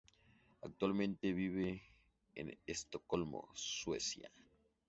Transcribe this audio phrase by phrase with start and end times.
[0.63, 1.83] Actualmente vive
[2.33, 4.31] en Estocolmo, Suecia.